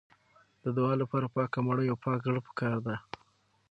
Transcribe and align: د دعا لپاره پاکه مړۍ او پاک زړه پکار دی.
د 0.63 0.65
دعا 0.77 0.93
لپاره 1.01 1.31
پاکه 1.35 1.59
مړۍ 1.67 1.87
او 1.89 1.97
پاک 2.05 2.19
زړه 2.27 2.39
پکار 2.47 2.77
دی. 2.85 2.97